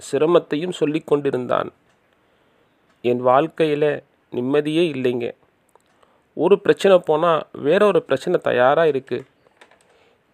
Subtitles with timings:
[0.00, 1.70] சிரமத்தையும் சொல்லி கொண்டிருந்தான்.
[3.04, 5.26] என் வாழ்க்கையில் நிம்மதியே இல்லைங்க.
[6.36, 9.26] ஒரு பிரச்சனை போனால் வேற ஒரு பிரச்சனை தயாராக இருக்குது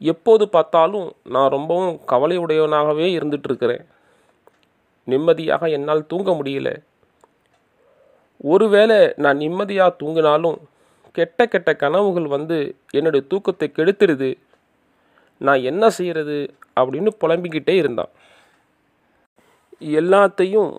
[0.00, 3.84] எப்போது பார்த்தாலும் நான் ரொம்பவும் கவலையுடையவனாகவே இருந்துகிட்ருக்கிறேன்
[5.04, 6.70] நிம்மதியாக என்னால் தூங்க முடியல.
[8.44, 10.58] ஒருவேளை நான் நிம்மதியாக தூங்கினாலும்
[11.12, 14.30] கெட்ட கெட்ட கனவுகள் வந்து என்னுடைய தூக்கத்தை கெடுத்துருது
[15.40, 16.38] நான் என்ன செய்கிறது
[16.80, 18.12] அப்படின்னு புலம்பிக்கிட்டே இருந்தான்.
[19.80, 20.70] எல்லாத்தையும்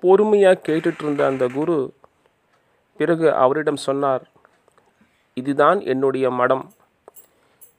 [0.00, 1.76] பொறுமையாக கேட்டுட்டு இருந்த அந்த குரு
[2.96, 4.24] பிறகு அவரிடம் சொன்னார்
[5.34, 6.64] இதுதான் என்னுடைய மடம்.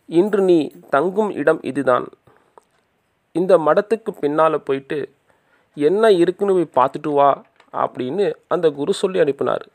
[0.10, 2.08] இன்று நீ தங்கும் இடம் இதுதான்.
[3.32, 4.98] இந்த மடத்துக்கு பின்னால் போயிட்டு
[5.74, 7.30] என்ன இருக்குன்னு போய் பார்த்துட்டு வா
[7.74, 9.66] அப்படின்னு அந்த குரு சொல்லி அனுப்பினார்.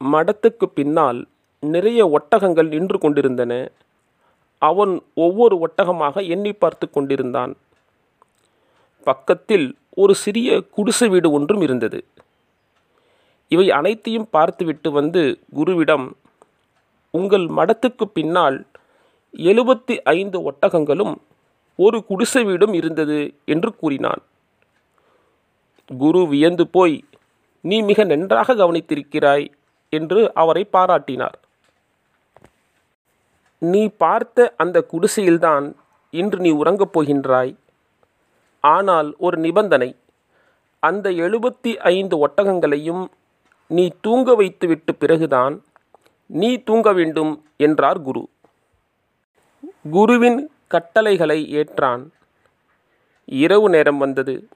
[0.00, 1.28] மடத்துக்கு பின்னால்
[1.60, 3.70] நிறைய ஒட்டகங்கள் நின்று கொண்டிருந்தன.
[4.58, 7.56] அவன் ஒவ்வொரு ஒட்டகமாக எண்ணி பார்த்து கொண்டிருந்தான்.
[9.04, 12.04] பக்கத்தில் ஒரு சிறிய குடிசை வீடு ஒன்றும் இருந்தது.
[13.48, 16.06] இவை அனைத்தையும் பார்த்துவிட்டு வந்து குருவிடம்
[17.14, 18.66] உங்கள் மடத்துக்கு பின்னால்
[19.36, 21.14] எழுபத்தி ஐந்து ஒட்டகங்களும்
[21.76, 24.22] ஒரு குடிசை வீடும் இருந்தது என்று கூறினான்.
[25.98, 27.04] குரு வியந்து போய்
[27.60, 29.46] நீ மிக நன்றாக கவனித்திருக்கிறாய்
[29.92, 31.38] என்று அவரை பாராட்டினார்.
[33.58, 35.74] நீ பார்த்த அந்த குடிசையில்தான்
[36.10, 37.54] இன்று நீ உறங்கப் போகின்றாய்
[38.60, 39.96] ஆனால் ஒரு நிபந்தனை.
[40.78, 43.06] அந்த எழுபத்தி ஐந்து ஒட்டகங்களையும்
[43.66, 45.64] நீ தூங்க வைத்துவிட்டு பிறகுதான்
[46.26, 48.28] நீ தூங்க வேண்டும் என்றார் குரு.
[49.90, 52.08] குருவின் கட்டளைகளை ஏற்றான்.
[53.24, 54.48] இரவு நேரம் வந்தது.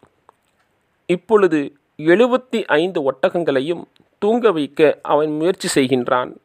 [1.06, 3.84] இப்பொழுது எழுபத்தி ஐந்து ஒட்டகங்களையும்
[4.19, 6.36] தூங்க வைக்க அவன் முயற்சி செய்கின்றான்.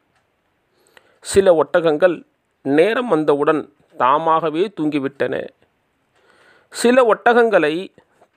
[1.20, 2.24] சில ஒட்டகங்கள்
[2.62, 5.48] நேரம் வந்தவுடன் தாமாகவே தூங்கிவிட்டன.
[6.72, 7.74] சில ஒட்டகங்களை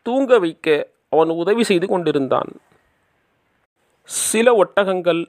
[0.02, 0.68] தூங்க வைக்க
[1.10, 2.52] அவன் உதவி செய்து கொண்டிருந்தான்.
[4.04, 5.22] சில ஒட்டகங்கள்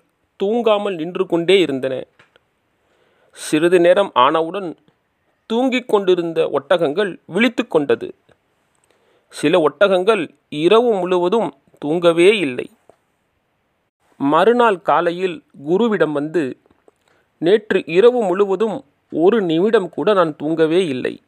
[0.42, 1.94] தூங்காமல் நின்று கொண்டே இருந்தன.
[3.30, 4.76] சிறிது நேரம் ஆனவுடன்
[5.46, 8.14] தூங்கிக் கொண்டிருந்த ஒட்டகங்கள் விழித்து கொண்டது.
[9.28, 12.70] சில ஒட்டகங்கள் இரவு முழுவதும் தூங்கவே இல்லை.
[14.16, 16.58] மறுநாள் காலையில் குருவிடம் வந்து
[17.38, 21.22] நேற்று இரவு முழுவதும் ஒரு நிமிடம் கூட நான் தூங்கவே இல்லை.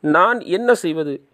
[0.00, 1.28] நான் என்ன செய்வது?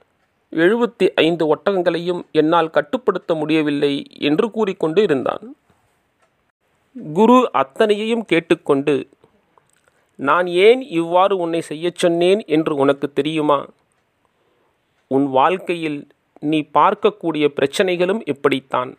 [0.53, 5.57] எழுபத்தி ஐந்து ஒட்டகங்களையும் என்னால் கட்டுப்படுத்த முடியவில்லை என்று கூறிக்கொண்டு இருந்தான்.
[7.13, 9.09] குரு அத்தனையையும் கேட்டுக்கொண்டு
[10.17, 13.67] நான் ஏன் இவ்வாறு உன்னை செய்யச் சொன்னேன் என்று உனக்கு தெரியுமா?
[15.07, 16.09] உன் வாழ்க்கையில்
[16.41, 18.97] நீ பார்க்கக்கூடிய பிரச்சனைகளும் இப்படித்தான்.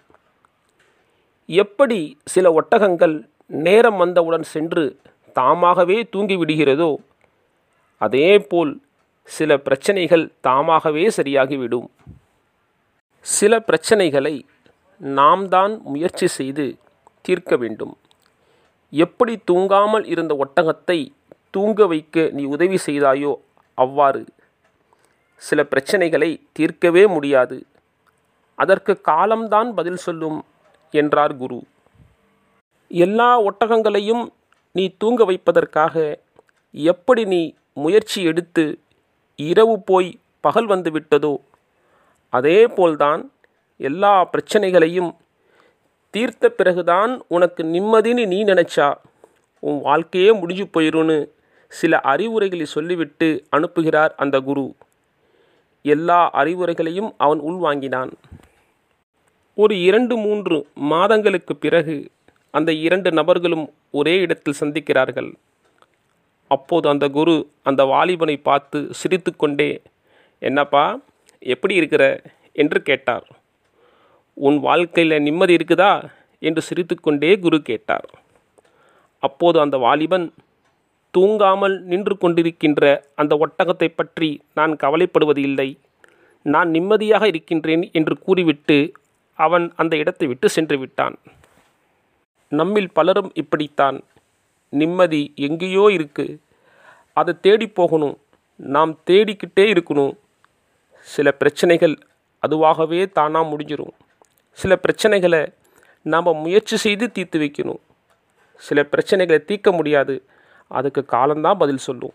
[1.45, 4.99] எப்படி சில ஒட்டகங்கள் நேரம் வந்தவுடன் சென்று
[5.33, 6.95] தாமாகவே தூங்கிவிடுகிறதோ
[7.97, 8.81] அதேபோல்
[9.27, 11.87] சில பிரச்சனைகள் தாமாகவே சரியாகிவிடும்.
[13.25, 14.35] சில பிரச்சனைகளை
[15.01, 16.65] நாம் தான் முயற்சி செய்து
[17.21, 17.93] தீர்க்க வேண்டும்.
[18.93, 20.99] எப்படி தூங்காமல் இருந்த ஒட்டகத்தை
[21.51, 23.33] தூங்க வைக்க நீ உதவி செய்தாயோ
[23.77, 24.23] அவ்வாறு.
[25.41, 27.57] சில பிரச்சனைகளை தீர்க்கவே முடியாது.
[28.55, 30.39] அதற்கு காலம்தான் பதில் சொல்லும்
[30.93, 31.59] என்றார் குரு.
[32.91, 34.23] எல்லா ஒட்டகங்களையும்
[34.75, 35.95] நீ தூங்க வைப்பதற்காக
[36.73, 37.41] எப்படி நீ
[37.73, 38.65] முயற்சி எடுத்து
[39.37, 41.37] இரவு போய் பகல் வந்து விட்டதோ?
[42.29, 43.31] அதே போல்தான்
[43.77, 45.15] எல்லா பிரச்சனைகளையும்
[46.09, 48.93] தீர்த்த பிறகுதான் உனக்கு நிம்மதின்னு நீ நினச்சா
[49.59, 51.29] உன் வாழ்க்கையே முடிஞ்சு போயிரும்னு
[51.67, 54.75] சில அறிவுரைகளை சொல்லிவிட்டு அனுப்புகிறார் அந்த குரு.
[55.81, 58.11] எல்லா அறிவுரைகளையும் அவன் உள்வாங்கினான்.
[59.53, 62.11] ஒரு இரண்டு மூன்று மாதங்களுக்கு பிறகு
[62.51, 65.33] அந்த இரண்டு நபர்களும் ஒரே இடத்தில் சந்திக்கிறார்கள்.
[66.47, 69.81] அப்போது அந்த குரு அந்த வாலிபனை பார்த்து சிரித்துக்கொண்டே
[70.39, 70.99] என்னப்பா
[71.39, 72.21] எப்படி இருக்கிற?
[72.53, 73.25] என்று கேட்டார்.
[74.33, 76.09] உன் வாழ்க்கையில் நிம்மதி இருக்குதா?
[76.39, 78.07] என்று சிரித்துக்கொண்டே குரு கேட்டார்.
[79.23, 80.33] அப்போது அந்த வாலிபன்
[81.17, 85.79] தூங்காமல் நின்று கொண்டிருக்கின்ற அந்த ஒட்டகத்தை பற்றி நான் கவலைப்படுவது இல்லை.
[86.45, 88.91] நான் நிம்மதியாக இருக்கின்றேன் என்று கூறிவிட்டு
[89.39, 91.15] அவன் அந்த இடத்தை விட்டு சென்று விட்டான்.
[92.51, 93.97] நம்மில் பலரும் இப்படித்தான்.
[94.69, 96.39] நிம்மதி எங்கேயோ இருக்கு.
[97.13, 98.17] அதை தேடி போகணும்.
[98.55, 100.17] நாம் தேடிக்கிட்டே இருக்கணும்.
[101.01, 101.97] சில பிரச்சனைகள்
[102.47, 103.91] அதுவாகவே தானாக முடிஞ்சிடும்
[104.51, 105.53] சில பிரச்சனைகளை
[106.01, 107.79] நாம் முயற்சி செய்து தீர்த்து வைக்கணும்.
[108.55, 110.23] சில பிரச்சனைகளை தீர்க்க முடியாது.
[110.67, 112.11] அதுக்கு காலந்தான் பதில் சொல்லும்.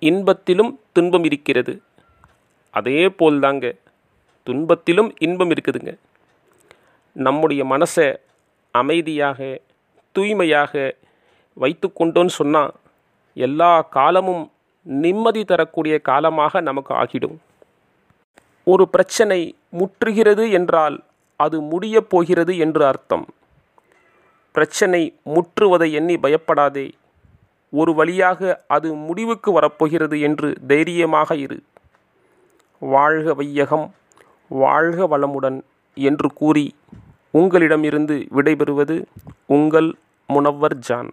[0.00, 1.82] இன்பத்திலும் துன்பம் இருக்கிறது.
[2.70, 3.78] அதே போல்தாங்க
[4.46, 5.98] துன்பத்திலும் இன்பம் இருக்குதுங்க.
[7.12, 8.16] நம்முடைய மனசை
[8.70, 9.60] அமைதியாக
[10.16, 10.72] தூய்மையாக
[11.56, 12.72] வைத்து கொண்டோன்னு சொன்னால்
[13.36, 14.44] எல்லா காலமும்
[14.86, 17.36] நிம்மதி தரக்கூடிய காலமாக நமக்கு ஆகிடும்.
[18.66, 19.40] ஒரு பிரச்சனை
[19.80, 20.96] முற்றுகிறது என்றால்
[21.40, 23.26] அது முடியப் போகிறது என்று அர்த்தம்.
[24.54, 25.00] பிரச்சனை
[25.34, 26.86] முற்றுவதை எண்ணி பயப்படாதே.
[27.72, 31.58] ஒரு வழியாக அது முடிவுக்கு வரப்போகிறது என்று தைரியமாக இரு.
[32.82, 33.86] வாழ்க வையகம்
[34.50, 35.58] வாழ்க வளமுடன்
[35.96, 36.66] என்று கூறி
[37.34, 38.96] உங்களிடமிருந்து விடைபெறுவது
[39.56, 39.88] உங்கள்
[40.30, 41.10] मुनव्वर जान।